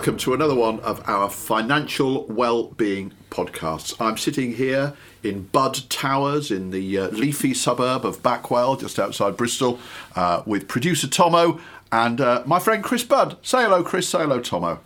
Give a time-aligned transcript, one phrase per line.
[0.00, 3.94] welcome to another one of our financial well-being podcasts.
[4.00, 9.36] I'm sitting here in Budd Towers in the uh, leafy suburb of Backwell, just outside
[9.36, 9.78] Bristol,
[10.16, 11.60] uh, with producer Tommo
[11.92, 13.36] and uh, my friend Chris Budd.
[13.42, 14.08] Say hello, Chris.
[14.08, 14.78] Say hello, Tommo.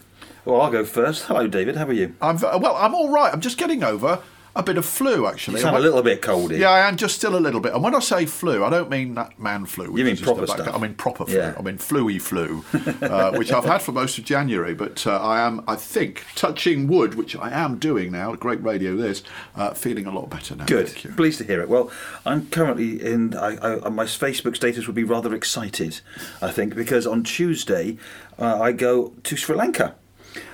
[0.44, 1.26] Well, I'll go first.
[1.26, 1.76] Hello, David.
[1.76, 2.16] How are you?
[2.20, 2.74] I'm well.
[2.74, 3.32] I'm all right.
[3.32, 4.20] I'm just getting over
[4.56, 5.60] a bit of flu, actually.
[5.60, 6.58] Sound a little bit coldy.
[6.58, 7.74] Yeah, I am just still a little bit.
[7.74, 9.96] And when I say flu, I don't mean that man flu.
[9.96, 10.74] You mean proper stuff.
[10.74, 11.36] I mean proper flu.
[11.36, 11.54] Yeah.
[11.58, 12.64] I mean fluey flu,
[13.02, 14.74] uh, which I've had for most of January.
[14.74, 18.34] But uh, I am, I think, touching wood, which I am doing now.
[18.36, 19.22] Great radio, this.
[19.56, 20.66] Uh, feeling a lot better now.
[20.66, 20.94] Good.
[21.16, 21.68] Pleased to hear it.
[21.68, 21.90] Well,
[22.24, 23.34] I'm currently in.
[23.34, 26.00] I, I, my Facebook status would be rather excited,
[26.40, 27.98] I think, because on Tuesday
[28.38, 29.96] uh, I go to Sri Lanka.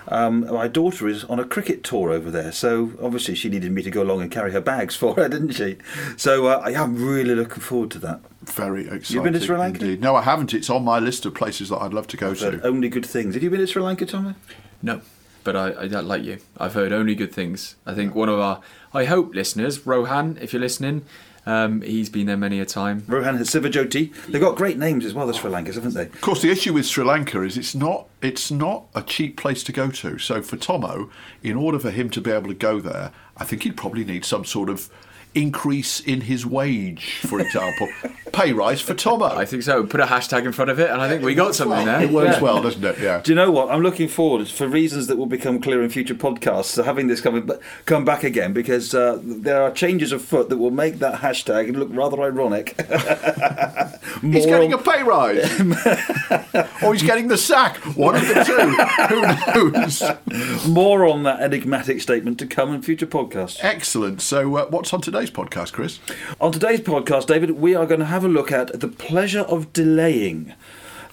[0.08, 3.82] Um, my daughter is on a cricket tour over there, so obviously she needed me
[3.82, 5.78] to go along and carry her bags for her, didn't she?
[6.16, 8.20] So uh, I am really looking forward to that.
[8.42, 9.14] Very exciting.
[9.14, 9.80] You've been to Sri Lanka?
[9.80, 10.00] Indeed.
[10.00, 10.54] No, I haven't.
[10.54, 12.66] It's on my list of places that I'd love to go I've heard to.
[12.66, 13.34] only good things.
[13.34, 14.34] Have you been to Sri Lanka, Tommy?
[14.82, 15.02] No,
[15.44, 16.38] but I, I don't like you.
[16.56, 17.76] I've heard only good things.
[17.86, 18.60] I think one of our,
[18.94, 21.04] I hope listeners, Rohan, if you're listening,
[21.46, 23.04] um, he's been there many a time.
[23.06, 24.12] Rohan Sivajoti.
[24.26, 26.04] They've got great names as well, the Sri Lankans, haven't they?
[26.04, 29.62] Of course, the issue with Sri Lanka is it's not it's not a cheap place
[29.64, 30.18] to go to.
[30.18, 31.10] So for Tommo,
[31.42, 34.24] in order for him to be able to go there, I think he'd probably need
[34.24, 34.90] some sort of
[35.34, 37.88] increase in his wage, for example,
[38.32, 39.30] pay rise for Tommo.
[39.30, 39.84] I think so.
[39.84, 42.02] Put a hashtag in front of it, and I think we got something there.
[42.02, 42.40] It works Yeah.
[42.42, 42.98] well, doesn't it?
[42.98, 43.20] Yeah.
[43.22, 43.70] Do you know what?
[43.70, 47.20] I'm looking forward for reasons that will become clear in future podcasts to having this
[47.20, 47.50] come,
[47.86, 51.88] come back again because uh, there are changes afoot that will make that hashtag look
[51.92, 52.74] rather ironic.
[54.22, 55.60] He's getting a pay rise,
[56.82, 57.76] or he's getting the sack.
[57.96, 59.52] One of the two.
[59.52, 60.66] Who knows?
[60.68, 63.58] More on that enigmatic statement to come in future podcasts.
[63.62, 64.20] Excellent.
[64.20, 66.00] So, uh, what's on today's podcast, Chris?
[66.40, 69.70] On today's podcast, David, we are going to have a look at the pleasure of
[69.74, 70.54] delaying.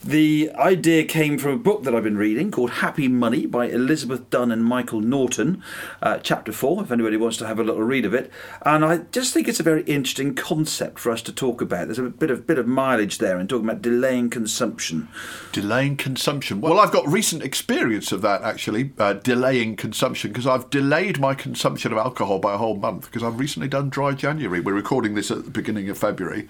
[0.03, 4.30] The idea came from a book that I've been reading called Happy Money by Elizabeth
[4.30, 5.63] Dunn and Michael Norton,
[6.02, 8.31] uh, chapter four, if anybody wants to have a little read of it.
[8.63, 11.87] And I just think it's a very interesting concept for us to talk about.
[11.87, 15.07] There's a bit of bit of mileage there in talking about delaying consumption.
[15.52, 16.61] Delaying consumption.
[16.61, 21.33] Well, I've got recent experience of that actually, uh, delaying consumption, because I've delayed my
[21.33, 24.59] consumption of alcohol by a whole month because I've recently done dry January.
[24.59, 26.47] We're recording this at the beginning of February.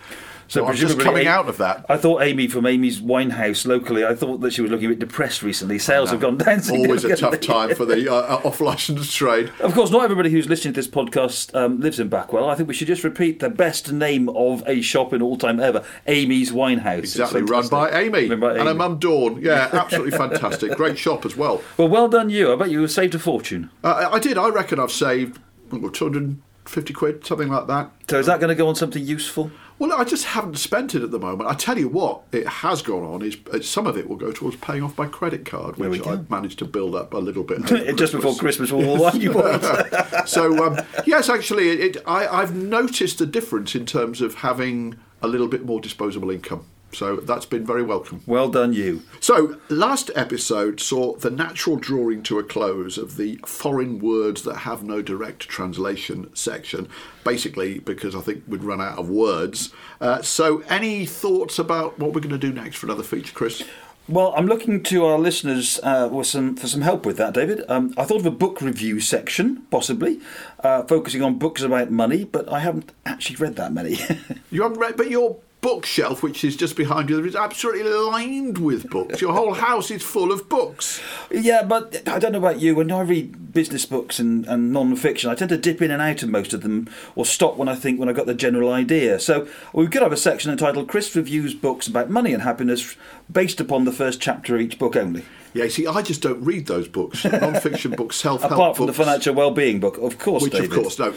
[0.47, 1.85] So, just presumably coming A- out of that.
[1.90, 4.06] I thought Amy from Amy's Winehouse locally.
[4.06, 5.80] I thought that she was looking a bit depressed recently.
[5.80, 6.62] Sales have gone down.
[6.69, 9.52] Always a tough time for the uh, off licensed trade.
[9.59, 12.50] Of course, not everybody who's listening to this podcast um, lives in Backwell.
[12.50, 15.59] I think we should just repeat the best name of a shop in all time
[15.59, 17.00] ever Amy's Winehouse.
[17.00, 17.91] Exactly, run by.
[17.91, 19.41] Amy by and her mum Dawn.
[19.41, 20.75] Yeah, absolutely fantastic.
[20.75, 21.62] Great shop as well.
[21.78, 22.53] Well, well done, you.
[22.53, 23.69] I bet you saved a fortune.
[23.84, 24.38] Uh, I did.
[24.38, 25.40] I reckon I've saved
[25.72, 27.91] oh, 250 quid, something like that.
[28.09, 29.52] So, is that going to go on something useful?
[29.80, 31.50] Well, I just haven't spent it at the moment.
[31.50, 33.22] I tell you what, it has gone on.
[33.22, 36.06] Is uh, some of it will go towards paying off my credit card, which.
[36.06, 37.66] I managed to build up a little bit
[37.96, 40.28] Just before Christmas, all wine you bought.
[40.28, 44.98] so um, yes, actually, it, it, I, I've noticed a difference in terms of having
[45.22, 46.66] a little bit more disposable income.
[46.92, 48.22] So that's been very welcome.
[48.25, 49.03] well done, you.
[49.20, 54.59] So last episode saw the natural drawing to a close of the foreign words that
[54.59, 56.88] have no direct translation section,
[57.24, 59.74] basically because I think we'd run out of words.
[60.00, 63.64] Uh, so any thoughts about what we're going to do next for another feature, Chris?
[64.09, 67.66] Well, I'm looking to our listeners uh, with some for some help with that, David.
[67.68, 70.22] Um, I thought of a book review section, possibly
[70.62, 73.98] uh, focusing on books about money, but I haven't actually read that many.
[74.50, 78.90] You haven't read, but your bookshelf, which is just behind you, is absolutely lined with
[78.90, 79.22] books.
[79.22, 81.01] Your whole house is full of books.
[81.31, 82.75] Yeah, but I don't know about you.
[82.75, 86.23] When I read business books and, and non-fiction, I tend to dip in and out
[86.23, 89.19] of most of them, or stop when I think when I got the general idea.
[89.19, 92.95] So we could have a section entitled "Chris reviews books about money and happiness,"
[93.31, 95.25] based upon the first chapter of each book only.
[95.57, 97.23] Yeah, see, I just don't read those books.
[97.25, 100.72] Non-fiction books, self-help Apart from the financial well-being book, of course, Which, David.
[100.72, 101.13] of course, no.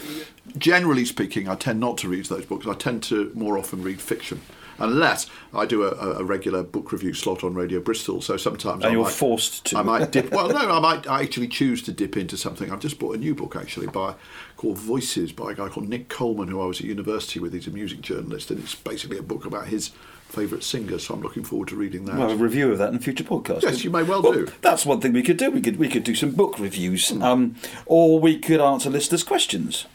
[0.57, 2.65] Generally speaking, I tend not to read those books.
[2.67, 4.41] I tend to more often read fiction,
[4.79, 8.21] unless I do a, a regular book review slot on Radio Bristol.
[8.21, 9.77] So sometimes And I you're might, forced to.
[9.77, 10.31] I might dip.
[10.31, 12.71] Well, no, I might I actually choose to dip into something.
[12.71, 14.15] I've just bought a new book actually by
[14.57, 17.53] called Voices by a guy called Nick Coleman, who I was at university with.
[17.53, 19.91] He's a music journalist, and it's basically a book about his
[20.31, 22.15] favourite singer, So I'm looking forward to reading that.
[22.15, 23.63] We'll a review of that in future podcasts.
[23.63, 24.45] Yes, you may well do.
[24.45, 24.53] Hmm.
[24.61, 25.51] That's one thing we could do.
[25.51, 27.55] We could we could do some book reviews, um,
[27.85, 29.85] or we could answer listeners' questions.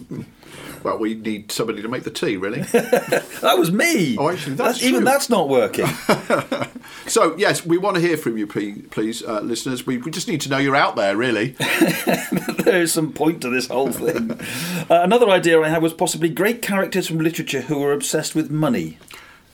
[0.84, 2.62] Well, we need somebody to make the tea, really.
[2.64, 4.18] that was me.
[4.18, 5.06] Oh, actually, that's even true.
[5.06, 5.86] that's not working.
[7.08, 9.86] so, yes, we want to hear from you, please, uh, listeners.
[9.86, 11.48] We, we just need to know you're out there, really.
[12.60, 14.32] there is some point to this whole thing.
[14.90, 18.52] Uh, another idea I had was possibly great characters from literature who are obsessed with
[18.52, 18.98] money.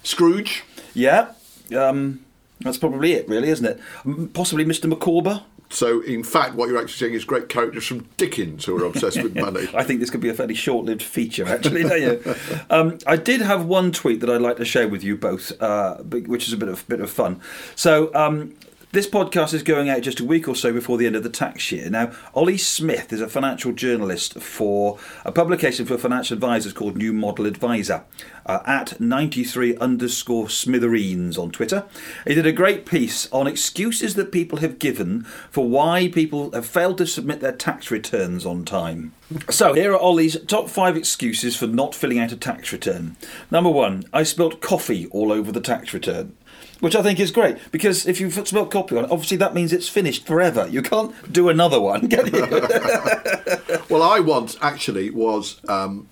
[0.03, 0.63] Scrooge.
[0.93, 1.33] Yeah,
[1.75, 2.25] um,
[2.59, 4.33] that's probably it, really, isn't it?
[4.33, 4.89] Possibly Mr.
[4.89, 5.43] Micawber.
[5.69, 9.21] So, in fact, what you're actually saying is great characters from Dickens who are obsessed
[9.21, 9.67] with money.
[9.73, 11.83] I think this could be a fairly short-lived feature, actually.
[11.83, 12.35] don't you?
[12.69, 15.97] Um, I did have one tweet that I'd like to share with you both, uh,
[15.97, 17.41] which is a bit of bit of fun.
[17.75, 18.13] So.
[18.15, 18.55] Um,
[18.91, 21.29] this podcast is going out just a week or so before the end of the
[21.29, 21.89] tax year.
[21.89, 27.11] Now, Ollie Smith is a financial journalist for a publication for financial advisors called New
[27.11, 28.05] Model Advisor
[28.45, 31.85] uh, at 93 underscore smithereens on Twitter.
[32.25, 36.65] He did a great piece on excuses that people have given for why people have
[36.65, 39.13] failed to submit their tax returns on time.
[39.49, 43.17] So, here are Ollie's top five excuses for not filling out a tax return.
[43.51, 46.37] Number one, I spilt coffee all over the tax return.
[46.79, 49.73] Which I think is great because if you've spilt coffee on it, obviously that means
[49.73, 50.67] it's finished forever.
[50.67, 52.41] You can't do another one, can you?
[53.89, 56.07] Well, I once actually was um,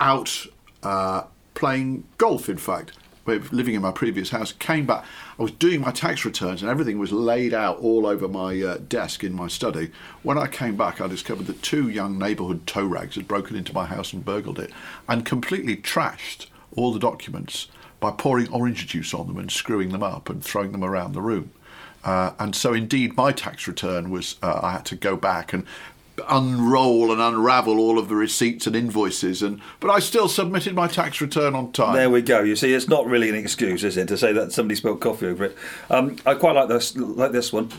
[0.00, 0.46] out
[0.82, 1.24] uh,
[1.54, 2.92] playing golf, in fact,
[3.26, 4.52] living in my previous house.
[4.52, 5.04] Came back,
[5.38, 8.78] I was doing my tax returns and everything was laid out all over my uh,
[8.78, 9.90] desk in my study.
[10.22, 13.74] When I came back, I discovered that two young neighbourhood tow rags had broken into
[13.74, 14.70] my house and burgled it
[15.08, 17.68] and completely trashed all the documents
[18.00, 21.22] by pouring orange juice on them and screwing them up and throwing them around the
[21.22, 21.50] room.
[22.04, 25.66] Uh, and so, indeed, my tax return was uh, I had to go back and
[26.28, 30.86] unroll and unravel all of the receipts and invoices, and but I still submitted my
[30.86, 31.94] tax return on time.
[31.94, 32.42] There we go.
[32.42, 35.26] You see, it's not really an excuse, is it, to say that somebody spilled coffee
[35.26, 35.56] over it?
[35.90, 36.96] Um, I quite like this.
[36.96, 37.70] Like this one.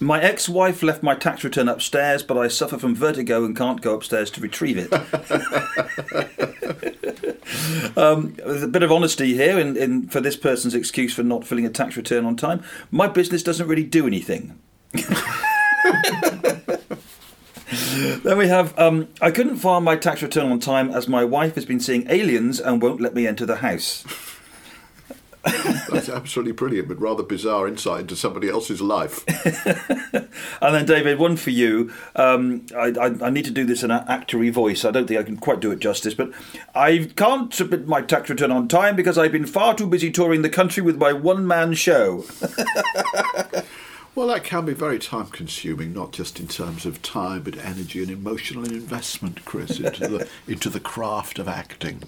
[0.00, 3.94] My ex-wife left my tax return upstairs, but I suffer from vertigo and can't go
[3.94, 4.90] upstairs to retrieve it.
[7.96, 11.66] um, a bit of honesty here in, in for this person's excuse for not filling
[11.66, 12.62] a tax return on time.
[12.90, 14.58] My business doesn't really do anything.
[18.22, 21.54] Then we have um, I couldn't file my tax return on time as my wife
[21.54, 24.04] has been seeing aliens and won't let me enter the house.
[25.90, 29.24] That's absolutely brilliant, but rather bizarre insight into somebody else's life.
[30.60, 31.92] And then David, one for you.
[32.16, 34.84] Um, I, I, I need to do this in an actory voice.
[34.84, 36.32] I don't think I can quite do it justice, but
[36.74, 40.42] I can't submit my tax return on time because I've been far too busy touring
[40.42, 42.24] the country with my one-man show.
[44.16, 48.00] Well, that can be very time consuming, not just in terms of time, but energy
[48.00, 52.04] and emotional investment, Chris, into the into the craft of acting.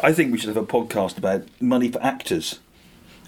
[0.00, 2.58] I think we should have a podcast about money for actors,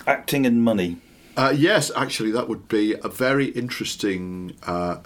[0.07, 0.99] acting and money.
[1.37, 4.99] Uh, yes, actually, that would be a very interesting uh,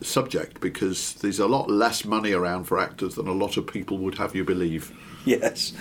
[0.00, 3.98] subject because there's a lot less money around for actors than a lot of people
[3.98, 4.92] would have you believe.
[5.24, 5.72] Yes,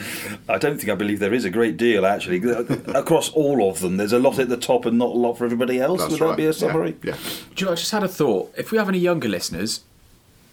[0.47, 2.37] I don't think I believe there is a great deal actually
[2.93, 3.97] across all of them.
[3.97, 6.01] There's a lot at the top and not a lot for everybody else.
[6.01, 6.27] That's Would right.
[6.29, 6.95] that be a Yeah, summary?
[7.01, 7.17] Yeah.
[7.55, 8.53] Do you know, I just had a thought.
[8.55, 9.81] If we have any younger listeners,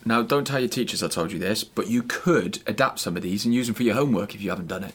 [0.06, 3.22] now don't tell your teachers I told you this, but you could adapt some of
[3.22, 4.94] these and use them for your homework if you haven't done it.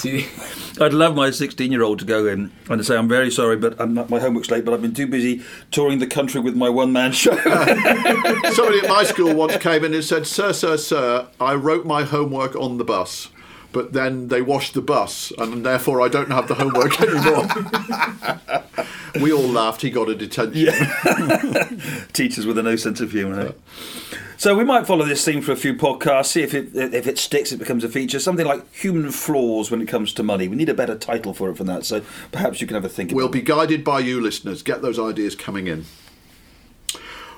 [0.00, 0.26] See,
[0.80, 3.78] I'd love my 16 year old to go in and say, I'm very sorry, but
[3.90, 6.90] not, my homework's late, but I've been too busy touring the country with my one
[6.90, 7.36] man show.
[7.36, 12.04] Somebody at my school once came in and said, Sir, sir, sir, I wrote my
[12.04, 13.28] homework on the bus,
[13.72, 17.46] but then they washed the bus, and therefore I don't have the homework anymore.
[19.20, 19.82] We all laughed.
[19.82, 20.66] He got a detention.
[22.12, 23.40] Teachers with a no sense of humour.
[23.40, 23.52] eh?
[24.36, 27.18] So we might follow this theme for a few podcasts, see if it if it
[27.18, 28.18] sticks, it becomes a feature.
[28.18, 30.48] Something like human flaws when it comes to money.
[30.48, 31.84] We need a better title for it than that.
[31.84, 32.02] So
[32.32, 33.12] perhaps you can have a think.
[33.12, 34.62] We'll be guided by you, listeners.
[34.62, 35.84] Get those ideas coming in.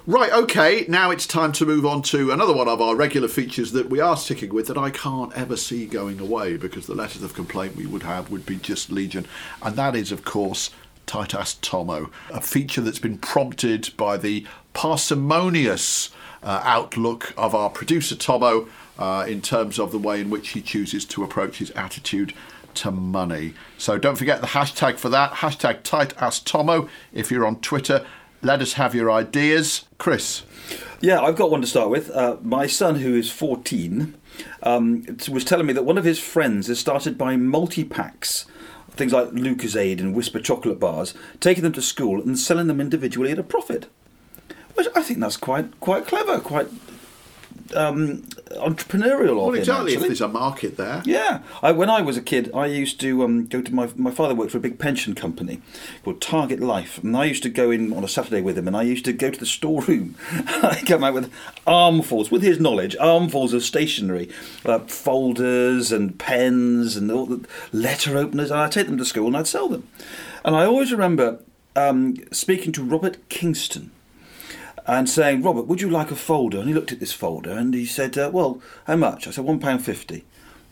[0.05, 3.71] Right, okay, now it's time to move on to another one of our regular features
[3.71, 7.23] that we are sticking with that I can't ever see going away because the letters
[7.23, 9.27] of complaint we would have would be just legion.
[9.63, 10.71] And that is, of course,
[11.13, 16.09] tight ass Tommo, a feature that's been prompted by the parsimonious
[16.43, 18.67] uh, outlook of our producer Tommo
[18.99, 22.33] uh, in terms of the way in which he chooses to approach his attitude
[22.73, 23.53] to money.
[23.77, 28.07] So don't forget the hashtag for that hashtag tight ass Tommo if you're on Twitter.
[28.41, 29.85] Let us have your ideas.
[29.99, 30.45] Chris.
[31.03, 32.09] Yeah, I've got one to start with.
[32.09, 34.15] Uh, my son, who is 14,
[34.63, 38.47] um, was telling me that one of his friends has started buying multi packs,
[38.93, 43.33] things like Lucozade and Wispa chocolate bars, taking them to school and selling them individually
[43.33, 43.87] at a profit.
[44.75, 46.69] Which I think that's quite quite clever, quite
[47.75, 49.95] um, entrepreneurial of Well, him, exactly.
[49.95, 51.03] If there's a market there.
[51.05, 54.11] Yeah, I, when I was a kid, I used to um, go to my my
[54.11, 55.61] father worked for a big pension company
[56.05, 58.77] called Target Life, and I used to go in on a Saturday with him, and
[58.77, 60.17] I used to go to the storeroom.
[60.31, 61.33] I come out with
[61.67, 64.29] armfuls, with his knowledge, armfuls of stationery,
[64.65, 69.27] uh, folders and pens and all the letter openers, and I'd take them to school
[69.29, 69.89] and I'd sell them.
[70.45, 71.41] And I always remember
[71.77, 73.91] um, speaking to Robert Kingston
[74.87, 76.59] and saying, Robert, would you like a folder?
[76.59, 79.27] And he looked at this folder and he said, uh, Well, how much?
[79.27, 80.23] I said, £1.50.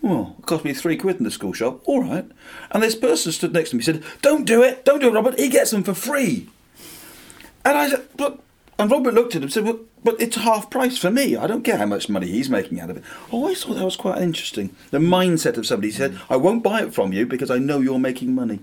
[0.03, 1.81] Well, it cost me three quid in the school shop.
[1.85, 2.27] All right.
[2.71, 5.15] And this person stood next to me and said, Don't do it, don't do it,
[5.15, 5.39] Robert.
[5.39, 6.49] He gets them for free.
[7.65, 8.43] And I said, Look,
[8.81, 11.37] and Robert looked at him and said, well, But it's half price for me.
[11.37, 13.05] I don't care how much money he's making out of it.
[13.29, 14.75] I always thought that was quite interesting.
[14.91, 17.99] The mindset of somebody said, I won't buy it from you because I know you're
[17.99, 18.61] making money.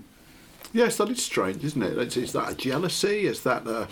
[0.72, 1.96] Yes, that is strange, isn't it?
[1.96, 3.26] It's, is that a jealousy?
[3.26, 3.86] Is that a.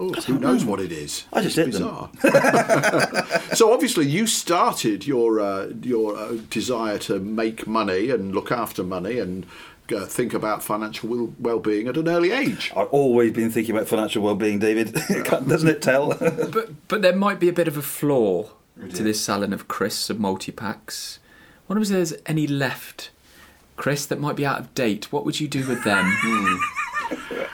[0.00, 1.24] Oh, who knows what it is?
[1.32, 2.08] I just it's hit them.
[2.22, 3.26] bizarre.
[3.54, 8.82] so obviously, you started your uh, your uh, desire to make money and look after
[8.82, 9.46] money and
[9.94, 12.72] uh, think about financial well- well-being at an early age.
[12.74, 14.92] I've always been thinking about financial well-being, David.
[15.28, 16.08] Doesn't it tell?
[16.18, 18.50] But but there might be a bit of a flaw
[18.94, 21.18] to this selling of crisps of multi packs.
[21.68, 23.10] Wonder if there's any left,
[23.76, 25.12] Chris, that might be out of date.
[25.12, 26.06] What would you do with them?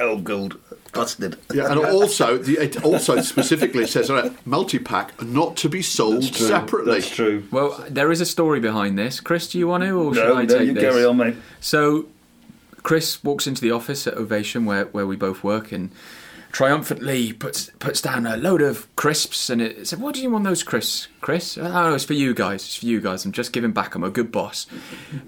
[0.00, 0.58] oh, gold.
[0.92, 1.36] Busted.
[1.52, 6.24] Yeah, and also the, it also specifically says on it, multi-pack not to be sold
[6.24, 6.94] separately.
[7.00, 7.46] That's true.
[7.50, 9.20] well, there is a story behind this.
[9.20, 10.82] Chris, do you want to, or should No, I no, take you this?
[10.82, 11.36] carry on, mate.
[11.60, 12.06] So,
[12.82, 15.90] Chris walks into the office at Ovation, where, where we both work, and
[16.52, 19.50] triumphantly puts puts down a load of crisps.
[19.50, 22.64] And it said, "What do you want those crisps, Chris?" Oh, it's for you guys.
[22.64, 23.24] It's for you guys.
[23.24, 23.94] I'm just giving back.
[23.94, 24.66] I'm a good boss.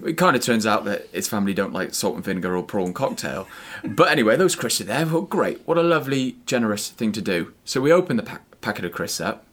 [0.05, 2.93] It kind of turns out that his family don't like salt and vinegar or prawn
[2.93, 3.47] cocktail.
[3.83, 5.05] But anyway, those crisps are there.
[5.05, 5.61] Well, great.
[5.65, 7.53] What a lovely, generous thing to do.
[7.65, 9.45] So we opened the pack, packet of crisps up,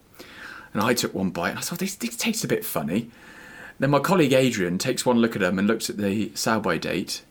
[0.73, 3.11] and I took one bite, and I thought this, these taste a bit funny.
[3.79, 6.79] Then my colleague Adrian takes one look at them and looks at the sell by
[6.79, 7.23] date.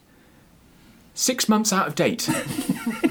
[1.14, 2.30] Six months out of date.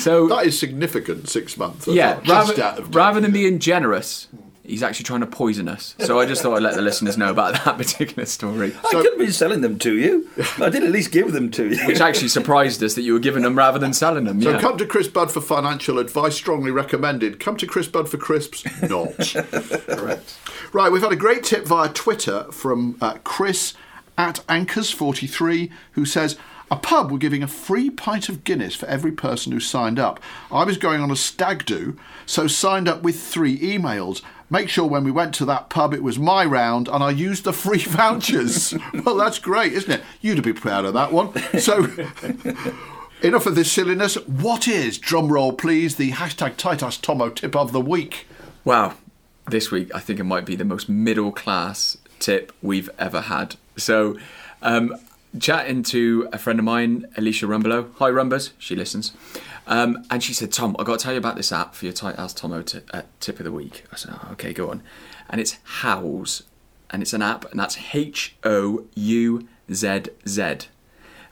[0.00, 1.28] so That is significant.
[1.28, 1.86] Six months.
[1.86, 4.28] That's yeah, not just rather, rather than being generous,
[4.70, 5.94] he's actually trying to poison us.
[5.98, 9.06] So I just thought I'd let the listeners know about that particular story, I could
[9.06, 10.28] have been selling them to you.
[10.58, 11.86] I did at least give them to you.
[11.86, 14.40] which actually surprised us that you were giving them rather than selling them.
[14.40, 14.60] So yeah.
[14.60, 17.40] come to Chris Budd for financial advice, strongly recommended.
[17.40, 19.16] Come to Chris Budd for crisps, not.
[19.88, 20.38] Correct.
[20.72, 23.74] Right, we've had a great tip via Twitter from uh, Chris
[24.16, 26.36] at Anchors43 who says,
[26.70, 30.20] a pub were giving a free pint of Guinness for every person who signed up.
[30.50, 34.22] I was going on a stag do, so signed up with three emails.
[34.48, 37.44] Make sure when we went to that pub it was my round and I used
[37.44, 38.74] the free vouchers.
[39.04, 40.02] well, that's great, isn't it?
[40.20, 41.32] You'd be proud of that one.
[41.58, 41.86] So
[43.22, 44.14] Enough of this silliness.
[44.26, 48.26] What is, drum roll please, the hashtag tight ass Tommo tip of the week?
[48.64, 48.94] Wow,
[49.50, 53.56] this week I think it might be the most middle class tip we've ever had.
[53.76, 54.16] So,
[54.62, 54.94] um,
[55.38, 57.92] chatting to a friend of mine, Alicia Rumbelow.
[57.98, 58.52] Hi, Rumbers.
[58.58, 59.12] She listens.
[59.66, 61.94] Um, and she said, Tom, I've got to tell you about this app for your
[61.94, 63.84] tight ass Tommo t- uh, tip of the week.
[63.92, 64.82] I said, oh, okay, go on.
[65.28, 66.42] And it's Houzz.
[66.92, 70.56] And it's an app, and that's H O U Z Z.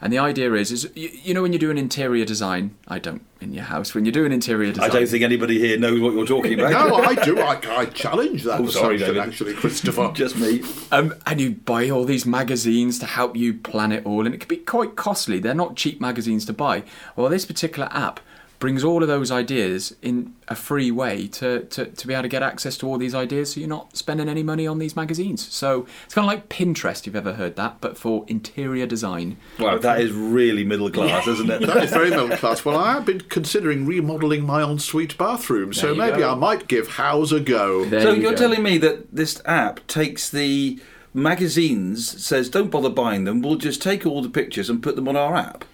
[0.00, 2.98] And the idea is, is you, you know when you do an interior design, I
[3.00, 3.94] don't in your house.
[3.94, 6.54] When you do an interior design, I don't think anybody here knows what you're talking
[6.58, 6.68] about.
[6.88, 7.38] No, I do.
[7.40, 9.18] I, I challenge that Oh, sorry, David.
[9.18, 10.10] actually, Christopher.
[10.14, 10.62] Just me.
[10.92, 14.38] Um, and you buy all these magazines to help you plan it all, and it
[14.38, 15.38] can be quite costly.
[15.40, 16.84] They're not cheap magazines to buy.
[17.16, 18.20] Well, this particular app
[18.58, 22.28] brings all of those ideas in a free way to, to, to be able to
[22.28, 25.46] get access to all these ideas so you're not spending any money on these magazines.
[25.48, 29.36] So it's kind of like Pinterest, if you've ever heard that, but for interior design.
[29.58, 31.66] Wow, that is really middle class, isn't it?
[31.66, 32.64] That is very middle class.
[32.64, 36.32] Well, I have been considering remodelling my ensuite bathroom, so There you maybe go.
[36.32, 37.84] I might give Houzz a go.
[37.84, 38.38] There so you you're go.
[38.38, 40.80] telling me that this app takes the
[41.14, 45.08] magazines, says don't bother buying them, we'll just take all the pictures and put them
[45.08, 45.64] on our app.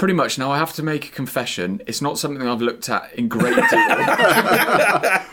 [0.00, 0.38] Pretty much.
[0.38, 1.82] Now I have to make a confession.
[1.86, 3.66] It's not something I've looked at in great detail.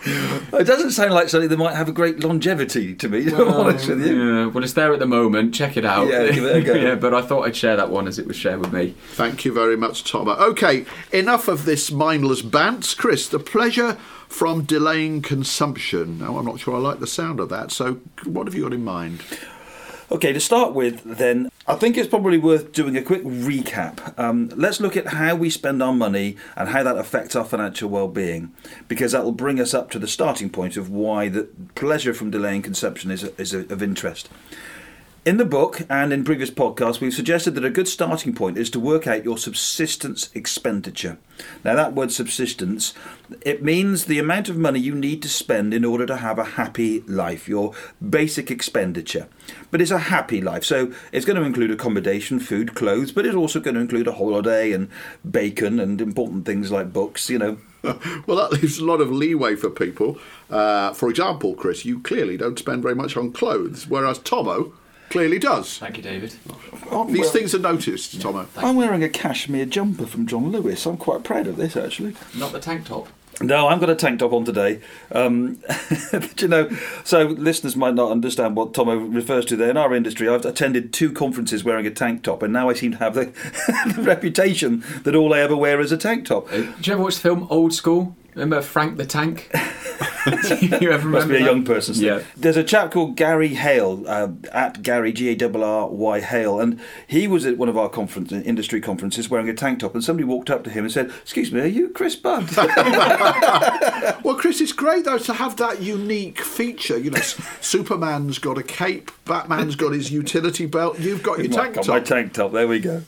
[0.59, 3.23] It doesn't sound like something that might have a great longevity to me.
[3.25, 4.21] To be honest with you.
[4.21, 5.53] yeah, well, it's there at the moment.
[5.53, 6.07] Check it out.
[6.07, 6.73] Yeah, give it a go.
[6.87, 8.93] yeah, but I thought I'd share that one as it was shared with me.
[9.11, 10.27] Thank you very much, Tom.
[10.27, 12.95] Okay, enough of this mindless bants.
[12.95, 13.93] Chris, the pleasure
[14.27, 16.19] from delaying consumption.
[16.19, 18.73] Now, I'm not sure I like the sound of that, so what have you got
[18.73, 19.23] in mind?
[20.11, 24.17] Okay, to start with, then, I think it's probably worth doing a quick recap.
[24.17, 27.89] Um, let's look at how we spend our money and how that affects our financial
[27.89, 28.53] well-being,
[28.87, 32.31] because that will bring us up to the starting point of why the pleasure from
[32.31, 34.29] delaying consumption is, is of interest.
[35.27, 38.69] In the book and in previous podcasts, we've suggested that a good starting point is
[38.69, 41.17] to work out your subsistence expenditure.
[41.65, 42.93] Now, that word subsistence,
[43.41, 46.45] it means the amount of money you need to spend in order to have a
[46.55, 47.73] happy life, your
[48.09, 49.27] basic expenditure.
[49.69, 53.35] But it's a happy life, so it's going to include accommodation, food, clothes, but it's
[53.35, 54.87] also going to include a holiday and
[55.29, 57.57] bacon and important things like books, you know.
[58.27, 60.17] well, that leaves a lot of leeway for people.
[60.49, 64.71] Uh, for example, Chris, you clearly don't spend very much on clothes, whereas Tommo
[65.09, 65.77] clearly does.
[65.77, 66.35] Thank you, David.
[66.91, 68.47] I'm These wear- things are noticed, Tommo.
[68.57, 70.85] I'm wearing a cashmere jumper from John Lewis.
[70.85, 72.15] I'm quite proud of this, actually.
[72.35, 73.07] Not the tank top.
[73.39, 74.81] No, I've got a tank top on today.
[75.11, 75.59] Um,
[76.11, 76.69] but, you know,
[77.03, 79.69] so listeners might not understand what Tommo refers to there.
[79.69, 82.93] In our industry, I've attended two conferences wearing a tank top, and now I seem
[82.93, 83.25] to have the,
[83.95, 86.51] the reputation that all I ever wear is a tank top.
[86.51, 88.15] Uh, do you ever watch the film Old School?
[88.37, 89.49] Remember Frank the Tank?
[89.51, 91.45] Do you ever remember Must be a that?
[91.45, 92.05] young person's thing.
[92.05, 92.21] Yeah.
[92.35, 96.59] There's a chap called Garry Hale, uh, at Garry, G A R R Y Hale,
[96.59, 100.03] and he was at one of our conference, industry conferences wearing a tank top, and
[100.03, 102.47] somebody walked up to him and said, Excuse me, are you Chris Budd?
[104.23, 106.97] Well, Chris, it's great though to have that unique feature.
[106.97, 107.21] You know,
[107.61, 111.87] Superman's got a cape, Batman's got his utility belt, you've got your tank Got top.
[111.95, 112.51] My tank top.
[112.51, 113.03] There we go.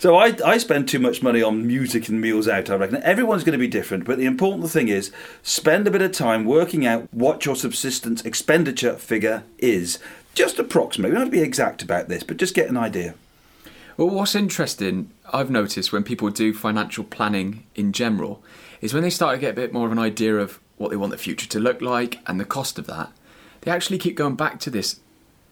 [0.00, 2.70] So I, I spend too much money on music and meals out.
[2.70, 6.00] I reckon everyone's going to be different, but the important thing is spend a bit
[6.00, 9.98] of time working out what your subsistence expenditure figure is.
[10.32, 11.10] Just approximately.
[11.10, 13.12] We don't have to be exact about this, but just get an idea.
[13.98, 18.42] Well, what's interesting, I've noticed when people do financial planning in general,
[18.80, 20.96] is when they start to get a bit more of an idea of what they
[20.96, 23.12] want the future to look like and the cost of that,
[23.60, 25.00] they actually keep going back to this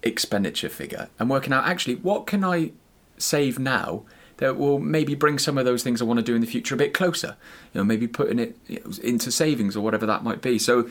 [0.02, 2.70] expenditure figure and working out actually what can I
[3.18, 4.04] save now
[4.38, 6.74] that will maybe bring some of those things I want to do in the future
[6.74, 7.36] a bit closer.
[7.72, 10.58] You know, maybe putting it you know, into savings or whatever that might be.
[10.58, 10.88] So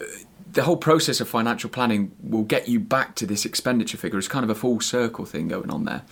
[0.00, 0.04] uh,
[0.52, 4.18] the whole process of financial planning will get you back to this expenditure figure.
[4.18, 6.02] It's kind of a full circle thing going on there.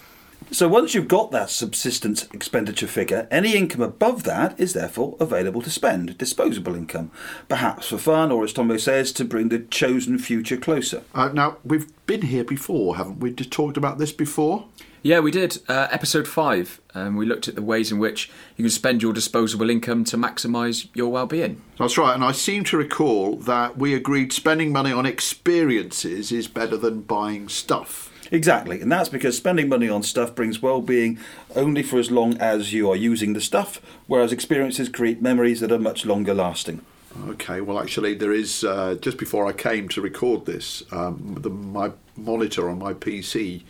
[0.51, 5.61] So once you've got that subsistence expenditure figure, any income above that is therefore available
[5.63, 7.11] to spend, disposable income,
[7.49, 11.03] perhaps for fun or, as Tommo says, to bring the chosen future closer.
[11.15, 13.33] Uh, now, we've been here before, haven't we?
[13.33, 14.67] Just talked about this before?
[15.07, 15.59] Yeah, we did.
[15.69, 19.13] Uh, episode five, um, we looked at the ways in which you can spend your
[19.13, 21.63] disposable income to maximise your well-being.
[21.79, 26.49] That's right, and I seem to recall that we agreed spending money on experiences is
[26.49, 28.13] better than buying stuff.
[28.33, 31.21] Exactly, and that's because spending money on stuff brings well being
[31.55, 35.71] only for as long as you are using the stuff, whereas experiences create memories that
[35.71, 36.85] are much longer lasting.
[37.29, 41.49] Okay, well, actually, there is uh, just before I came to record this, um, the,
[41.49, 43.63] my monitor on my PC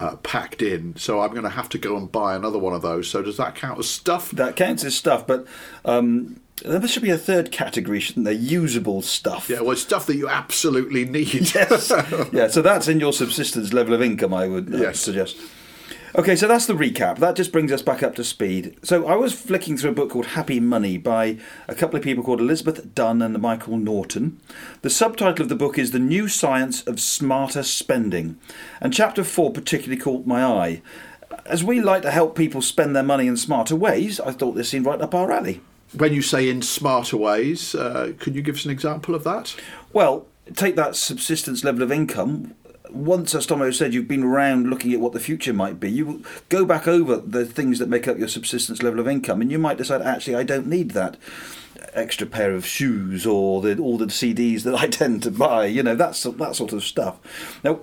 [0.00, 2.82] uh, packed in, so I'm going to have to go and buy another one of
[2.82, 3.08] those.
[3.08, 4.30] So, does that count as stuff?
[4.30, 5.46] That counts as stuff, but
[5.84, 8.34] um, there should be a third category, shouldn't there?
[8.34, 9.48] Usable stuff.
[9.50, 11.54] Yeah, well, stuff that you absolutely need.
[11.54, 11.90] Yes.
[12.32, 15.00] yeah, so that's in your subsistence level of income, I would uh, Yes.
[15.00, 15.36] suggest.
[16.16, 17.18] Okay, so that's the recap.
[17.18, 18.76] That just brings us back up to speed.
[18.82, 21.36] So I was flicking through a book called Happy Money by
[21.68, 24.40] a couple of people called Elizabeth Dunn and Michael Norton.
[24.80, 28.38] The subtitle of the book is The New Science of Smarter Spending,
[28.80, 30.82] and chapter 4 particularly caught my eye.
[31.44, 34.70] As we like to help people spend their money in smarter ways, I thought this
[34.70, 35.60] seemed right up our alley.
[35.92, 39.54] when you say in smarter ways, uh, could you give us an example of that?
[39.92, 42.54] Well, take that subsistence level of income.
[42.90, 45.90] Once, as Tommo said, you've been around looking at what the future might be.
[45.90, 49.50] You go back over the things that make up your subsistence level of income, and
[49.50, 51.16] you might decide, actually, I don't need that
[51.94, 55.66] extra pair of shoes or the, all the CDs that I tend to buy.
[55.66, 57.60] You know, that's that sort of stuff.
[57.62, 57.80] Now,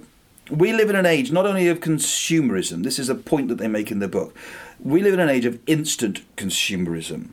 [0.50, 2.84] we live in an age not only of consumerism.
[2.84, 4.36] This is a point that they make in the book.
[4.80, 7.30] We live in an age of instant consumerism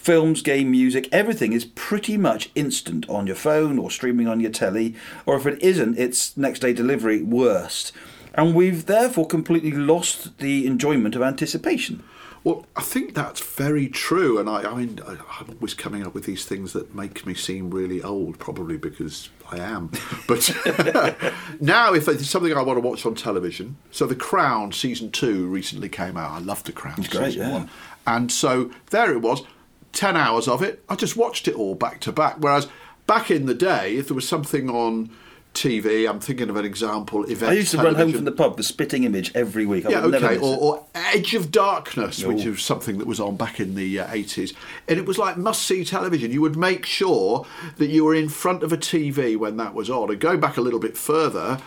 [0.00, 4.50] films, game, music, everything is pretty much instant on your phone or streaming on your
[4.50, 4.94] telly,
[5.26, 7.92] or if it isn't, it's next day delivery worst.
[8.32, 12.02] And we've therefore completely lost the enjoyment of anticipation.
[12.42, 16.14] Well, I think that's very true, and I, I mean, I, I'm always coming up
[16.14, 19.90] with these things that make me seem really old, probably because I am.
[20.26, 20.50] But
[21.60, 25.46] now, if it's something I want to watch on television, so The Crown season two
[25.48, 26.30] recently came out.
[26.30, 27.52] I love The Crown It's great, season yeah.
[27.52, 27.70] one,
[28.06, 29.42] and so there it was,
[29.92, 30.82] ten hours of it.
[30.88, 32.36] I just watched it all back to back.
[32.38, 32.68] Whereas
[33.06, 35.10] back in the day, if there was something on
[35.52, 37.24] TV, I'm thinking of an example.
[37.24, 39.84] Event I used to run home from the pub, the spitting image, every week.
[39.84, 40.38] I Yeah, okay.
[40.38, 42.50] Or, or Edge of Darkness, which Oh.
[42.50, 44.54] was something that was on back in the uh, 80s.
[44.86, 46.30] And it was like must see television.
[46.30, 47.46] You would make sure
[47.78, 50.08] that you were in front of a TV when that was on.
[50.10, 51.58] And going back a little bit further,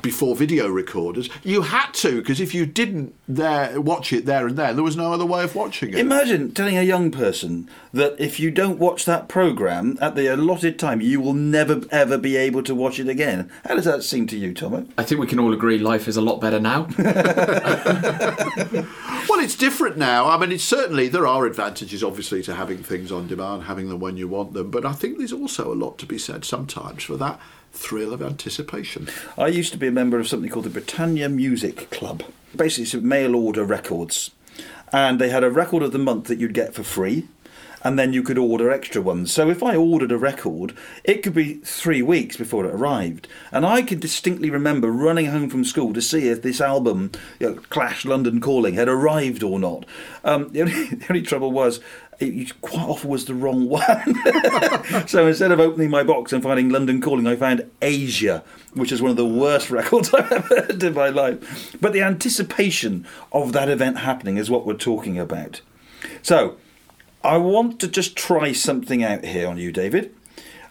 [0.00, 4.56] before video recorders, you had to, because if you didn't there watch it there and
[4.56, 5.98] then, there was no other way of watching it.
[5.98, 10.78] Imagine telling a young person that if you don't watch that programme at the allotted
[10.78, 13.50] time, you will never ever be able to watch it again.
[13.66, 14.88] How does that seem to you, Tommo?
[14.96, 16.88] I think we can all agree life is a lot better now.
[19.28, 20.28] Well, it's different now.
[20.28, 24.00] I mean, it's certainly there are advantages, obviously, to having things on demand, having them
[24.00, 24.70] when you want them.
[24.70, 27.40] But I think there's also a lot to be said sometimes for that
[27.72, 29.08] thrill of anticipation.
[29.36, 32.22] I used to be a member of something called the Britannia Music Club.
[32.54, 34.30] Basically, it's mail order records.
[34.92, 37.28] And they had a record of the month that you'd get for free.
[37.84, 39.32] And then you could order extra ones.
[39.32, 43.26] So if I ordered a record, it could be three weeks before it arrived.
[43.50, 47.48] And I can distinctly remember running home from school to see if this album, you
[47.48, 49.84] know, Clash London Calling, had arrived or not.
[50.22, 51.80] Um, the, only, the only trouble was,
[52.26, 55.06] it quite often was the wrong one.
[55.08, 58.42] so instead of opening my box and finding London Calling, I found Asia,
[58.74, 61.76] which is one of the worst records I've ever heard in my life.
[61.80, 65.60] But the anticipation of that event happening is what we're talking about.
[66.22, 66.56] So
[67.24, 70.14] I want to just try something out here on you, David.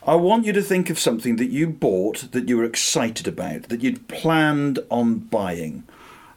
[0.03, 3.63] I want you to think of something that you bought that you were excited about,
[3.63, 5.83] that you'd planned on buying.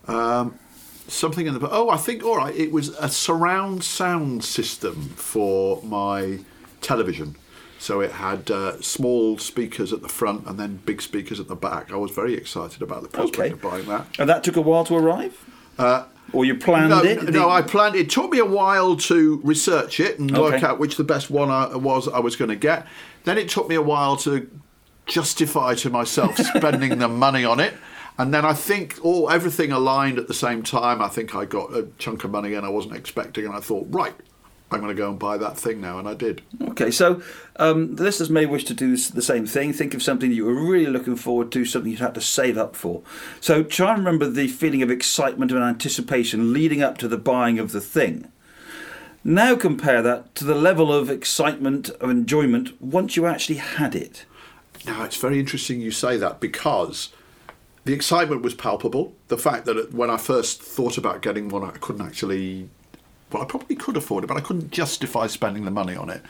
[0.06, 0.58] Um,
[1.06, 2.54] Something in the oh, I think all right.
[2.54, 6.40] It was a surround sound system for my
[6.80, 7.36] television.
[7.78, 11.54] So it had uh, small speakers at the front and then big speakers at the
[11.56, 11.92] back.
[11.92, 13.52] I was very excited about the prospect Okay.
[13.52, 14.06] of buying that.
[14.18, 15.36] And that took a while to arrive?
[16.32, 17.30] or you planned No, it?
[17.30, 17.94] no, I planned.
[17.94, 21.50] It took me a while to research it and work out which the best one
[21.50, 22.86] I, was I was going to get.
[23.24, 24.48] Then it took me a while to
[25.04, 27.74] justify to myself spending the money on it.
[28.16, 31.02] And then I think all everything aligned at the same time.
[31.02, 33.86] I think I got a chunk of money and I wasn't expecting, and I thought,
[33.90, 34.14] right,
[34.70, 36.42] I'm going to go and buy that thing now, and I did.
[36.70, 37.22] Okay, so
[37.56, 39.72] um, the listeners may wish to do the same thing.
[39.72, 42.74] Think of something you were really looking forward to, something you'd had to save up
[42.74, 43.02] for.
[43.40, 47.58] So try and remember the feeling of excitement and anticipation leading up to the buying
[47.58, 48.30] of the thing.
[49.22, 54.24] Now compare that to the level of excitement, of enjoyment, once you actually had it.
[54.84, 57.10] Now, it's very interesting you say that because
[57.84, 59.12] the excitement was palpable.
[59.28, 62.68] The fact that when I first thought about getting one, I couldn't actually,
[63.30, 66.22] well, I probably could afford it, but I couldn't justify spending the money on it.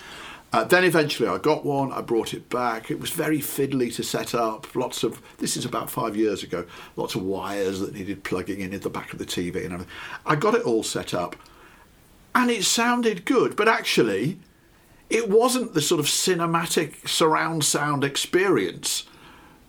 [0.52, 2.90] Uh, then eventually I got one, I brought it back.
[2.90, 4.72] It was very fiddly to set up.
[4.76, 6.64] Lots of, this is about five years ago,
[6.96, 9.92] lots of wires that needed plugging in at the back of the TV and everything.
[10.24, 11.34] I got it all set up
[12.36, 14.38] and it sounded good, but actually,
[15.10, 19.04] it wasn't the sort of cinematic surround sound experience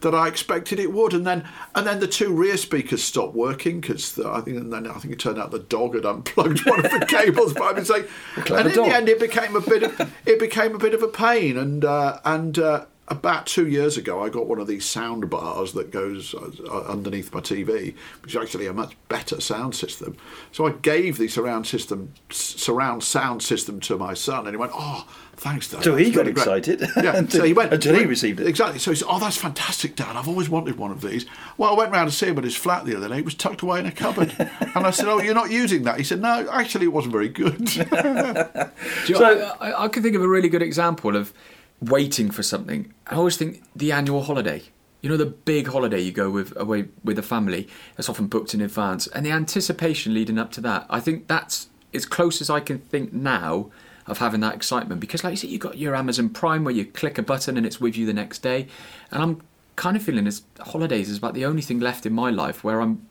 [0.06, 1.14] that I expected it would.
[1.14, 4.88] And then and then the two rear speakers stopped working because I think and then
[4.88, 8.08] I think it turned out the dog had unplugged one of the cables by mistake.
[8.36, 8.88] And in dog.
[8.88, 11.58] the end, it became a bit of it became a bit of a pain.
[11.58, 15.74] And uh, and uh, about two years ago, I got one of these sound bars
[15.74, 20.18] that goes uh, underneath my TV, which is actually a much better sound system.
[20.52, 24.72] So I gave the surround system, surround sound system to my son, and he went,
[24.74, 26.82] "Oh, thanks, Dad." So he got really great." excited.
[27.04, 28.48] Yeah, Until- so he went until he went- received it.
[28.48, 28.80] Exactly.
[28.80, 30.16] So he said, "Oh, that's fantastic, Dad.
[30.16, 32.56] I've always wanted one of these." Well, I went round to see him at his
[32.56, 33.20] flat the other day.
[33.20, 35.98] It was tucked away in a cupboard, and I said, "Oh, you're not using that?"
[36.00, 37.70] He said, "No, actually, it wasn't very good."
[39.06, 41.34] So- I, I, I can think of a really good example of
[41.82, 42.94] waiting for something.
[43.08, 44.64] I always think the annual holiday.
[45.02, 47.68] You know, the big holiday you go with away with a family.
[47.96, 50.86] That's often booked in advance, and the anticipation leading up to that.
[50.90, 53.72] I think that's as close as I can think now
[54.08, 56.86] of having that excitement because, like you said, you got your Amazon Prime where you
[56.86, 58.68] click a button and it's with you the next day,
[59.12, 59.42] and I'm
[59.76, 62.82] kind of feeling as holidays is about the only thing left in my life where
[62.82, 63.06] I'm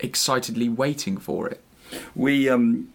[0.00, 1.62] excitedly waiting for it.
[2.14, 2.92] We um,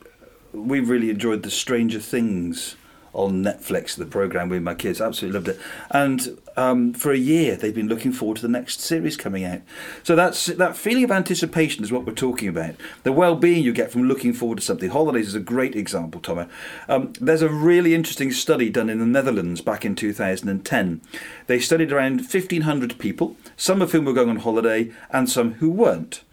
[0.51, 2.75] we really enjoyed the Stranger Things
[3.13, 4.99] on Netflix, the program with my kids.
[4.99, 5.59] Absolutely loved it.
[5.91, 9.61] And um, for a year, they've been looking forward to the next series coming out.
[10.03, 12.75] So that's that feeling of anticipation is what we're talking about.
[13.03, 14.89] The well-being you get from looking forward to something.
[14.89, 16.49] Holidays is a great example, Tommo.
[16.87, 21.01] Um, there's a really interesting study done in the Netherlands back in 2010.
[21.47, 25.69] They studied around 1,500 people, some of whom were going on holiday and some who
[25.69, 26.23] weren't.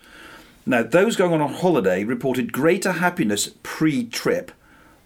[0.66, 4.52] Now, those going on holiday reported greater happiness pre trip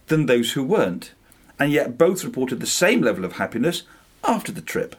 [0.08, 1.12] than those who weren't,
[1.58, 3.82] and yet both reported the same level of happiness
[4.22, 4.96] after the trip.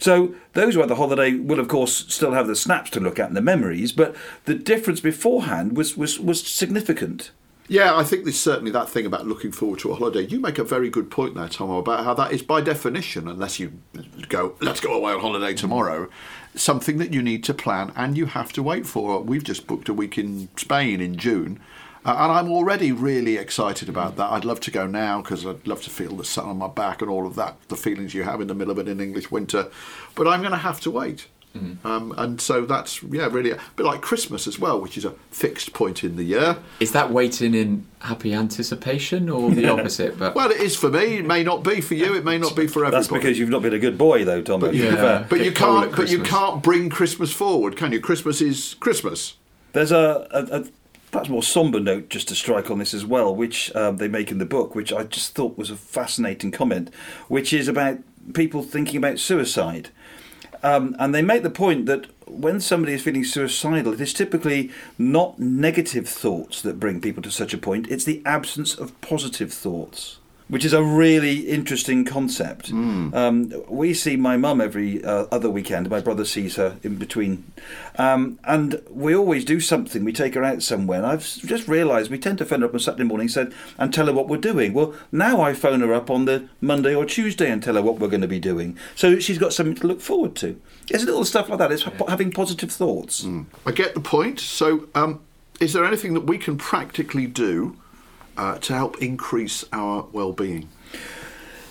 [0.00, 3.18] So, those who had the holiday will, of course, still have the snaps to look
[3.18, 4.14] at and the memories, but
[4.44, 7.32] the difference beforehand was, was, was significant.
[7.70, 10.22] Yeah, I think there's certainly that thing about looking forward to a holiday.
[10.22, 13.60] You make a very good point there, Tom, about how that is by definition, unless
[13.60, 13.72] you
[14.28, 16.08] go, let's go away on holiday tomorrow,
[16.54, 19.20] something that you need to plan and you have to wait for.
[19.20, 21.60] We've just booked a week in Spain in June.
[22.08, 24.32] Uh, and I'm already really excited about that.
[24.32, 27.02] I'd love to go now because I'd love to feel the sun on my back
[27.02, 29.70] and all of that, the feelings you have in the middle of an English winter.
[30.14, 31.26] But I'm going to have to wait.
[31.54, 31.84] Mm.
[31.84, 35.10] Um, and so that's yeah really a bit like Christmas as well, which is a
[35.30, 36.56] fixed point in the year.
[36.80, 40.18] Is that waiting in happy anticipation or the opposite?
[40.18, 41.18] But well, it is for me.
[41.18, 42.14] It may not be for you.
[42.14, 43.02] It may not be for everybody.
[43.02, 44.60] That's because you've not been a good boy, though, Tom.
[44.60, 45.94] But, yeah, but you can't.
[45.94, 48.00] But you can't bring Christmas forward, can you?
[48.00, 49.34] Christmas is Christmas.
[49.72, 50.64] There's a, a, a
[51.10, 54.30] perhaps more somber note just to strike on this as well, which um, they make
[54.30, 56.90] in the book, which I just thought was a fascinating comment,
[57.28, 57.98] which is about
[58.34, 59.90] people thinking about suicide.
[60.62, 64.70] Um, and they make the point that when somebody is feeling suicidal, it is typically
[64.98, 69.52] not negative thoughts that bring people to such a point, it's the absence of positive
[69.52, 70.18] thoughts
[70.48, 72.72] which is a really interesting concept.
[72.72, 73.14] Mm.
[73.14, 75.90] Um, we see my mum every uh, other weekend.
[75.90, 77.44] My brother sees her in between,
[77.96, 80.04] um, and we always do something.
[80.04, 80.98] We take her out somewhere.
[80.98, 83.92] And I've just realised we tend to phone her up on Saturday morning, said, and
[83.92, 84.72] tell her what we're doing.
[84.72, 87.98] Well, now I phone her up on the Monday or Tuesday and tell her what
[87.98, 90.60] we're going to be doing, so she's got something to look forward to.
[90.90, 91.70] It's little stuff like that.
[91.70, 93.24] It's having positive thoughts.
[93.24, 93.46] Mm.
[93.66, 94.40] I get the point.
[94.40, 95.20] So, um,
[95.60, 97.76] is there anything that we can practically do?
[98.38, 100.68] Uh, to help increase our well-being?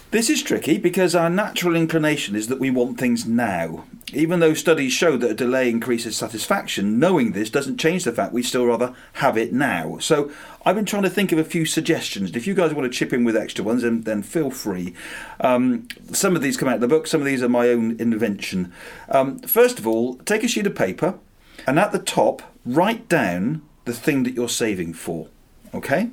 [0.10, 3.84] This is tricky because our natural inclination is that we want things now.
[4.14, 8.32] Even though studies show that a delay increases satisfaction, knowing this doesn't change the fact
[8.32, 9.98] we still rather have it now.
[9.98, 10.32] So
[10.66, 12.34] I've been trying to think of a few suggestions.
[12.34, 14.94] If you guys want to chip in with extra ones, then, then feel free.
[15.42, 18.00] Um, some of these come out of the book, some of these are my own
[18.00, 18.72] invention.
[19.10, 21.20] Um, first of all, take a sheet of paper
[21.68, 25.28] and at the top, write down the thing that you're saving for.
[25.74, 26.12] Okay?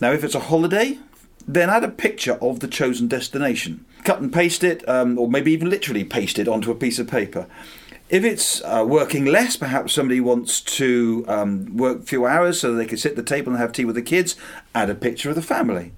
[0.00, 0.98] Now, if it's a holiday,
[1.46, 3.84] then add a picture of the chosen destination.
[4.04, 7.08] Cut and paste it, um, or maybe even literally paste it onto a piece of
[7.08, 7.46] paper.
[8.08, 12.74] If it's uh, working less, perhaps somebody wants to um, work a few hours so
[12.74, 14.36] they can sit at the table and have tea with the kids,
[14.74, 15.92] add a picture of the family.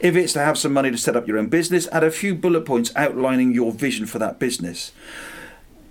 [0.00, 2.34] If it's to have some money to set up your own business, add a few
[2.34, 4.90] bullet points outlining your vision for that business.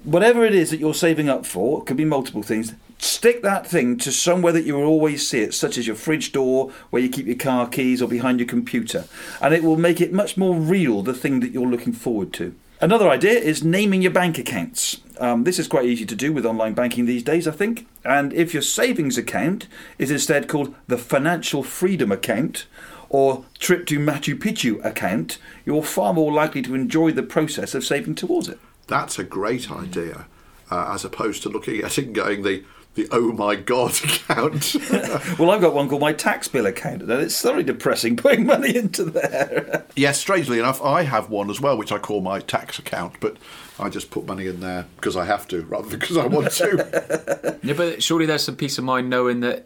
[0.03, 3.67] Whatever it is that you're saving up for, it could be multiple things, stick that
[3.67, 7.01] thing to somewhere that you will always see it, such as your fridge door, where
[7.01, 9.05] you keep your car keys, or behind your computer,
[9.41, 12.55] and it will make it much more real, the thing that you're looking forward to.
[12.81, 14.99] Another idea is naming your bank accounts.
[15.17, 17.87] Um, this is quite easy to do with online banking these days, I think.
[18.03, 22.65] And if your savings account is instead called the Financial Freedom Account
[23.07, 27.85] or Trip to Machu Picchu account, you're far more likely to enjoy the process of
[27.85, 28.59] saving towards it.
[28.87, 30.25] That's a great idea,
[30.69, 34.75] uh, as opposed to looking at it and going the the oh my god account.
[35.39, 38.75] well, I've got one called my tax bill account, and it's thoroughly depressing putting money
[38.75, 39.85] into there.
[39.95, 43.37] yes, strangely enough, I have one as well, which I call my tax account, but
[43.79, 46.51] I just put money in there because I have to rather than because I want
[46.51, 47.59] to.
[47.63, 49.65] yeah, but surely there's some peace of mind knowing that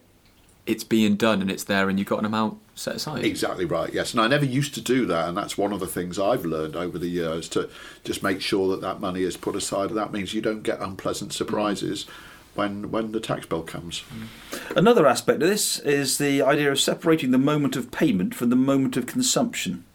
[0.66, 3.24] it's being done and it's there and you've got an amount set aside.
[3.24, 4.12] Exactly right, yes.
[4.12, 6.76] And I never used to do that, and that's one of the things I've learned
[6.76, 7.70] over the years to
[8.04, 9.90] just make sure that that money is put aside.
[9.90, 12.06] That means you don't get unpleasant surprises.
[12.06, 12.12] Mm
[12.58, 14.04] when when the tax bill comes.
[14.76, 18.56] Another aspect of this is the idea of separating the moment of payment from the
[18.56, 19.86] moment of consumption.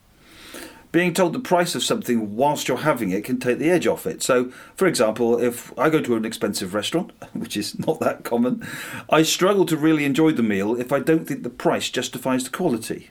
[0.93, 4.07] Being told the price of something whilst you're having it can take the edge off
[4.07, 4.23] it.
[4.23, 8.67] So, for example, if I go to an expensive restaurant, which is not that common,
[9.09, 12.51] I struggle to really enjoy the meal if I don't think the price justifies the
[12.51, 13.11] quality.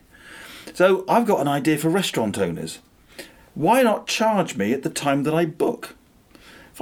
[0.76, 2.80] So, I've got an idea for restaurant owners.
[3.56, 5.96] Why not charge me at the time that I book?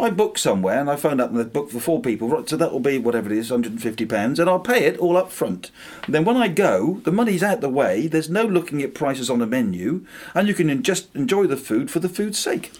[0.01, 2.71] I book somewhere and I phone up and they've booked for four people, so that
[2.71, 5.71] will be whatever it is, £150, and I'll pay it all up front.
[6.05, 9.29] And then when I go, the money's out the way, there's no looking at prices
[9.29, 12.71] on a menu, and you can just enjoy the food for the food's sake.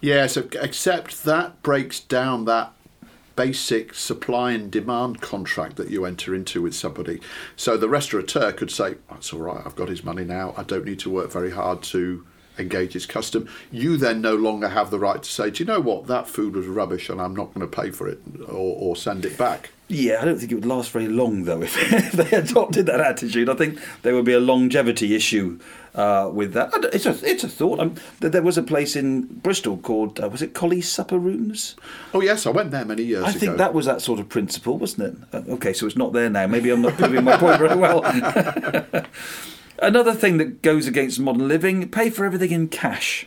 [0.00, 2.72] Yeah, so except that breaks down that
[3.36, 7.20] basic supply and demand contract that you enter into with somebody.
[7.56, 10.62] So the restaurateur could say, oh, That's all right, I've got his money now, I
[10.64, 12.26] don't need to work very hard to
[12.62, 13.48] engages custom.
[13.70, 16.56] You then no longer have the right to say, do you know what, that food
[16.56, 19.70] was rubbish and I'm not going to pay for it or, or send it back.
[19.88, 23.00] Yeah, I don't think it would last very long though if, if they adopted that
[23.00, 23.50] attitude.
[23.50, 25.58] I think there would be a longevity issue
[25.94, 26.72] uh, with that.
[26.94, 27.78] It's a it's a thought.
[27.78, 31.76] Um, there was a place in Bristol called uh, was it Collie's Supper Rooms?
[32.14, 33.36] Oh, yes, I went there many years I ago.
[33.36, 35.34] I think that was that sort of principle, wasn't it?
[35.34, 36.46] Uh, okay, so it's not there now.
[36.46, 38.02] Maybe I'm not proving my point very well.
[39.82, 43.26] Another thing that goes against modern living: pay for everything in cash.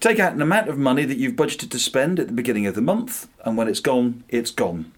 [0.00, 2.74] Take out an amount of money that you've budgeted to spend at the beginning of
[2.74, 4.90] the month, and when it's gone, it's gone.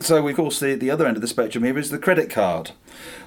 [0.00, 2.72] So, of course, the, the other end of the spectrum here is the credit card.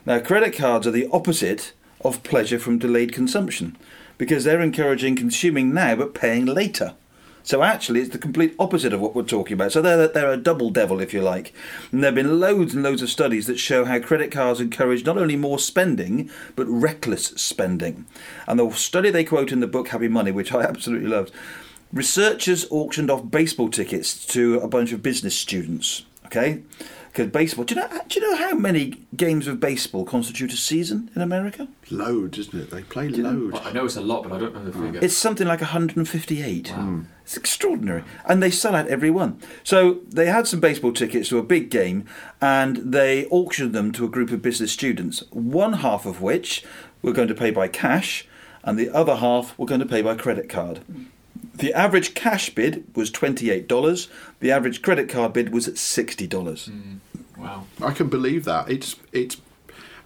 [0.06, 1.74] Now, credit cards are the opposite
[2.06, 3.76] of pleasure from delayed consumption
[4.20, 6.94] because they're encouraging consuming now but paying later.
[7.48, 9.72] So, actually, it's the complete opposite of what we're talking about.
[9.72, 11.54] So, they're, they're a double devil, if you like.
[11.94, 15.06] And there have been loads and loads of studies that show how credit cards encourage
[15.06, 18.06] not only more spending but reckless spending.
[18.48, 21.32] And the study they quote in the book Happy Money, which I absolutely loved,
[21.94, 26.04] researchers auctioned off baseball tickets to a bunch of business students.
[26.26, 26.64] Okay,
[27.17, 27.65] because baseball.
[27.65, 28.01] Do you know?
[28.08, 31.67] Do you know how many games of baseball constitute a season in America?
[31.89, 32.69] Loads, isn't it?
[32.69, 33.53] They play loads.
[33.53, 34.82] Well, I know it's a lot, but I don't know the oh.
[34.82, 34.99] figure.
[35.01, 36.67] It's something like 158.
[36.67, 37.01] Hmm.
[37.23, 38.03] It's extraordinary.
[38.25, 39.41] And they sell out every one.
[39.63, 42.06] So they had some baseball tickets to a big game
[42.39, 46.63] and they auctioned them to a group of business students, one half of which
[47.01, 48.25] were going to pay by cash
[48.63, 50.80] and the other half were going to pay by credit card.
[51.58, 54.08] The average cash bid was $28.
[54.39, 56.65] The average credit card bid was $60.
[56.69, 56.97] Hmm.
[57.38, 57.65] Wow.
[57.82, 58.69] I can believe that.
[58.69, 59.38] It's it's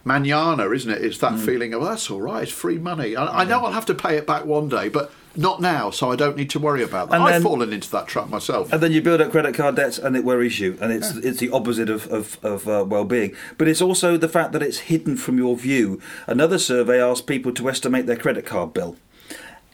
[0.04, 1.04] manana, isn't it?
[1.04, 3.16] It's that feeling of that's all right, it's free money.
[3.16, 6.12] I, I know I'll have to pay it back one day, but not now, so
[6.12, 7.16] I don't need to worry about that.
[7.16, 8.74] And I've then- fallen into that trap myself.
[8.74, 11.40] And then you build up credit card debts, and it worries you, and it's it's
[11.40, 13.36] the opposite of of, of uh, well-being.
[13.58, 16.02] But it's also the fact that it's hidden from your view.
[16.28, 18.98] Another survey asked people to estimate their credit card bill.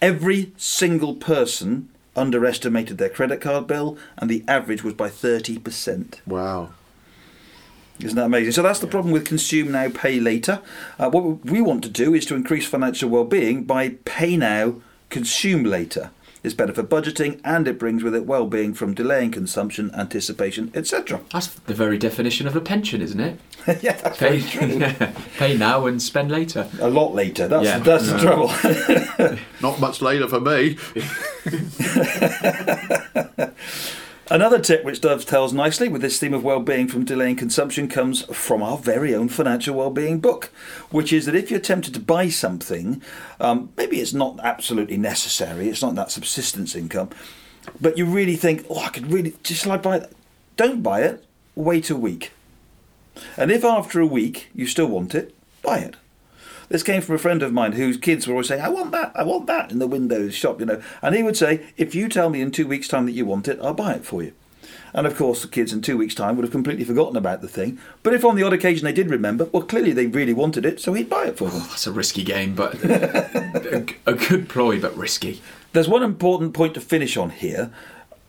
[0.00, 6.20] Every single person underestimated their credit card bill, and the average was by thirty percent.
[6.26, 6.70] wow.
[8.00, 8.52] Isn't that amazing?
[8.52, 10.60] So that's the problem with consume now, pay later.
[10.98, 14.76] Uh, what we want to do is to increase financial well-being by pay now,
[15.10, 16.10] consume later.
[16.44, 21.20] It's better for budgeting, and it brings with it well-being from delaying consumption, anticipation, etc.
[21.32, 23.40] That's the very definition of a pension, isn't it?
[23.82, 25.08] yeah, that's Pay, very true.
[25.36, 26.68] pay now and spend later.
[26.80, 27.48] A lot later.
[27.48, 27.78] That's Yeah.
[27.80, 29.38] that's the trouble.
[29.60, 30.78] Not much later for me.
[34.30, 38.62] Another tip which dovetails nicely with this theme of well-being from delaying consumption comes from
[38.62, 40.52] our very own financial well-being book,
[40.90, 43.00] which is that if you're tempted to buy something,
[43.40, 47.08] um, maybe it's not absolutely necessary, it's not that subsistence income,
[47.80, 50.12] but you really think, oh, I could really just like buy that.
[50.58, 51.24] Don't buy it.
[51.54, 52.32] Wait a week,
[53.38, 55.96] and if after a week you still want it, buy it.
[56.68, 59.12] This came from a friend of mine whose kids were always saying, I want that,
[59.14, 60.82] I want that in the Windows shop, you know.
[61.02, 63.48] And he would say, if you tell me in two weeks' time that you want
[63.48, 64.32] it, I'll buy it for you.
[64.92, 67.48] And of course, the kids in two weeks' time would have completely forgotten about the
[67.48, 67.78] thing.
[68.02, 70.80] But if on the odd occasion they did remember, well, clearly they really wanted it,
[70.80, 71.62] so he'd buy it for them.
[71.62, 75.42] Oh, that's a risky game, but a, a good ploy, but risky.
[75.72, 77.70] There's one important point to finish on here.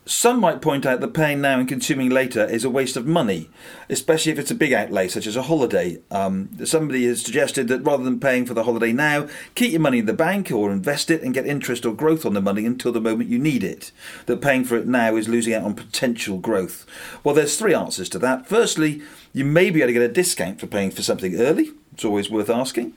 [0.10, 3.48] Some might point out that paying now and consuming later is a waste of money,
[3.92, 6.00] especially if it's a big outlay such as a holiday.
[6.10, 10.00] Um, somebody has suggested that rather than paying for the holiday now, keep your money
[10.00, 12.92] in the bank or invest it and get interest or growth on the money until
[12.92, 13.92] the moment you need it.
[14.26, 16.88] That paying for it now is losing out on potential growth.
[17.24, 18.48] Well, there's three answers to that.
[18.48, 21.70] Firstly, you may be able to get a discount for paying for something early.
[21.94, 22.94] It's always worth asking.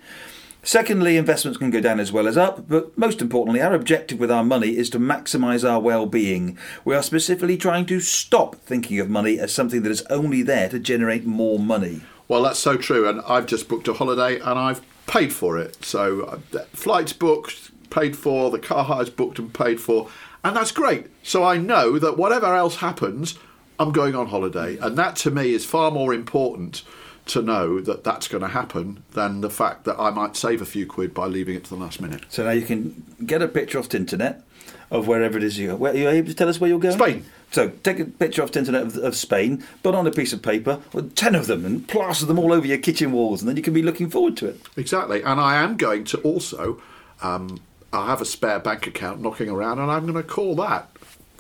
[0.65, 4.31] Secondly, investments can go down as well as up, but most importantly, our objective with
[4.31, 6.57] our money is to maximise our well being.
[6.85, 10.69] We are specifically trying to stop thinking of money as something that is only there
[10.69, 12.03] to generate more money.
[12.29, 13.09] Well, that's so true.
[13.09, 15.85] And I've just booked a holiday and I've paid for it.
[15.85, 20.09] So, uh, flights booked, paid for, the car hire's booked and paid for.
[20.45, 21.09] And that's great.
[21.25, 23.37] So I know that whatever else happens,
[23.81, 24.79] I'm going on holiday.
[24.79, 26.83] And that to me is far more important
[27.27, 30.67] to know that that's going to happen than the fact that I might save a
[30.67, 32.25] few quid by leaving it to the last minute.
[32.29, 34.43] So now you can get a picture off the internet
[34.91, 35.77] of wherever it is you go.
[35.77, 36.97] Where, are you able to tell us where you're going?
[36.97, 37.25] Spain.
[37.51, 40.43] So take a picture off the internet of, of Spain, put on a piece of
[40.43, 43.57] paper, with ten of them, and plaster them all over your kitchen walls, and then
[43.57, 44.61] you can be looking forward to it.
[44.77, 45.23] Exactly.
[45.23, 46.83] And I am going to also,
[47.23, 47.61] um,
[47.93, 50.92] I have a spare bank account knocking around and I'm going to call that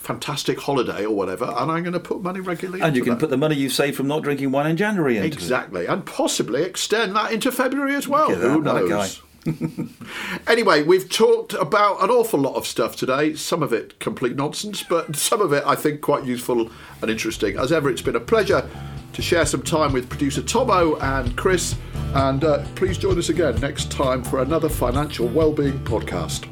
[0.02, 3.20] fantastic holiday or whatever and I'm going to put money regularly And you can that.
[3.20, 5.34] put the money you've saved from not drinking wine in January into it.
[5.34, 8.34] Exactly, and possibly extend that into February as well.
[8.34, 9.22] Who knows?
[10.46, 13.34] anyway, we've talked about an awful lot of stuff today.
[13.34, 17.58] Some of it complete nonsense, but some of it I think quite useful and interesting.
[17.58, 18.68] As ever, it's been a pleasure
[19.12, 21.76] to share some time with producer Tommo and Chris.
[22.14, 26.51] And uh, please join us again next time for another financial wellbeing podcast.